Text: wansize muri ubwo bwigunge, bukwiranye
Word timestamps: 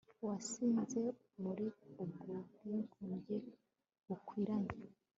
wansize 0.23 1.01
muri 1.43 1.65
ubwo 2.03 2.33
bwigunge, 2.53 3.35
bukwiranye 4.07 4.73